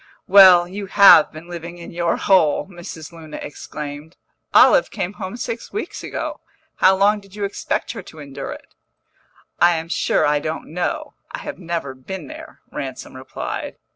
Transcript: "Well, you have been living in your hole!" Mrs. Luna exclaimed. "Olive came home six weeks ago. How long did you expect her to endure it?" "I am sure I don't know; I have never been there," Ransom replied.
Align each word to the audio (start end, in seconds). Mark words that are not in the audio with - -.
"Well, 0.25 0.67
you 0.67 0.87
have 0.87 1.31
been 1.31 1.47
living 1.47 1.77
in 1.77 1.91
your 1.91 2.17
hole!" 2.17 2.65
Mrs. 2.67 3.11
Luna 3.11 3.37
exclaimed. 3.37 4.17
"Olive 4.51 4.89
came 4.89 5.13
home 5.13 5.37
six 5.37 5.71
weeks 5.71 6.03
ago. 6.03 6.41
How 6.77 6.95
long 6.95 7.19
did 7.19 7.35
you 7.35 7.43
expect 7.43 7.91
her 7.91 8.01
to 8.01 8.17
endure 8.17 8.51
it?" 8.51 8.73
"I 9.59 9.75
am 9.75 9.89
sure 9.89 10.25
I 10.25 10.39
don't 10.39 10.73
know; 10.73 11.13
I 11.31 11.37
have 11.41 11.59
never 11.59 11.93
been 11.93 12.25
there," 12.25 12.61
Ransom 12.71 13.15
replied. 13.15 13.77